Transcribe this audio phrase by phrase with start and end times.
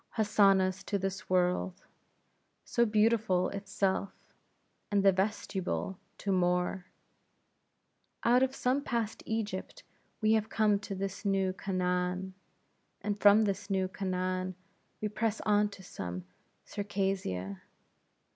[0.17, 1.85] Hosannahs to this world!
[2.65, 4.11] so beautiful itself,
[4.89, 6.87] and the vestibule to more.
[8.23, 9.83] Out of some past Egypt,
[10.19, 12.33] we have come to this new Canaan;
[13.03, 14.55] and from this new Canaan,
[15.01, 16.25] we press on to some
[16.65, 17.61] Circassia.